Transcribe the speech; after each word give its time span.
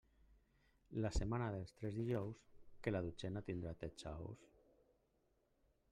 La 1.05 1.11
setmana 1.17 1.49
dels 1.55 1.75
tres 1.81 1.99
dijous, 1.99 2.41
que 2.87 2.95
la 2.97 3.03
dotzena 3.09 3.47
tindrà 3.51 3.75
tretze 3.85 4.15
ous. 4.29 4.51